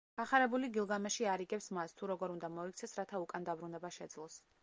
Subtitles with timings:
[0.19, 4.43] გახარებული გილგამეში არიგებს მას, თუ როგორ უნდა მოიქცეს, რათა უკან დაბრუნება შეძლოს.